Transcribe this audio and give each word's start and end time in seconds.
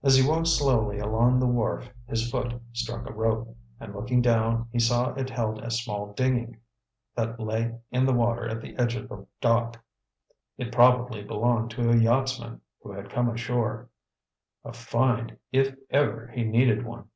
As 0.00 0.14
he 0.16 0.24
walked 0.24 0.46
slowly 0.46 1.00
along 1.00 1.40
the 1.40 1.46
wharf 1.48 1.88
his 2.06 2.30
foot 2.30 2.62
struck 2.72 3.04
a 3.04 3.12
rope, 3.12 3.56
and 3.80 3.92
looking 3.92 4.22
down, 4.22 4.68
he 4.70 4.78
saw 4.78 5.12
it 5.14 5.28
held 5.28 5.58
a 5.60 5.72
small 5.72 6.12
dinghy 6.12 6.54
that 7.16 7.40
lay 7.40 7.76
in 7.90 8.06
the 8.06 8.12
water 8.12 8.46
at 8.48 8.60
the 8.60 8.76
edge 8.76 8.94
of 8.94 9.08
the 9.08 9.26
dock. 9.40 9.82
It 10.56 10.70
probably 10.70 11.24
belonged 11.24 11.72
to 11.72 11.90
a 11.90 11.96
yachtsman 11.96 12.60
who 12.80 12.92
had 12.92 13.10
come 13.10 13.28
ashore. 13.28 13.90
A 14.64 14.72
find, 14.72 15.36
if 15.50 15.74
ever 15.90 16.28
he 16.32 16.44
needed 16.44 16.86
one. 16.86 17.08